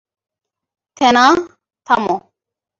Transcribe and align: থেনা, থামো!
থেনা, 0.97 1.25
থামো! 1.87 2.15